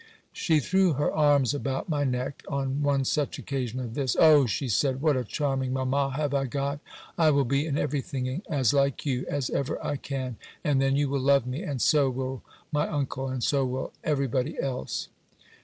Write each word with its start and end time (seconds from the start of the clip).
She 0.33 0.59
threw 0.59 0.93
her 0.93 1.11
arms 1.11 1.53
about 1.53 1.87
my 1.87 2.03
neck, 2.03 2.43
on 2.47 2.81
one 2.81 3.05
such 3.05 3.37
occasion 3.37 3.79
as 3.79 3.91
this; 3.91 4.15
"Oh," 4.19 4.47
said 4.47 4.71
she, 4.71 4.87
"what 4.99 5.15
a 5.15 5.23
charming 5.23 5.73
mamma 5.73 6.13
have 6.15 6.33
I 6.33 6.45
got! 6.45 6.79
I 7.19 7.29
will 7.29 7.45
be 7.45 7.67
in 7.67 7.77
every 7.77 8.01
thing 8.01 8.41
as 8.49 8.73
like 8.73 9.05
you, 9.05 9.27
as 9.29 9.51
ever 9.51 9.77
I 9.85 9.97
can! 9.97 10.37
and 10.63 10.81
then 10.81 10.95
you 10.95 11.07
will 11.07 11.21
love 11.21 11.45
me, 11.45 11.61
and 11.61 11.79
so 11.79 12.09
will 12.09 12.41
my 12.71 12.87
uncle, 12.89 13.27
and 13.27 13.43
so 13.43 13.63
will 13.63 13.93
every 14.03 14.25
body 14.25 14.59
else." 14.59 15.09